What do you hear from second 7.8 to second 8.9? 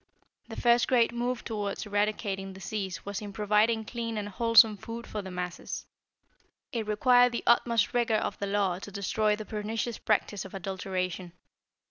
rigor of the law to